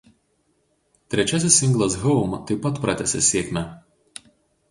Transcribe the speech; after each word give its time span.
Trečiasis 1.13 1.57
singlas 1.63 1.97
„Home“ 2.05 2.39
taip 2.51 2.63
pat 2.65 2.79
pratęsė 2.87 3.21
sėkmę. 3.27 3.63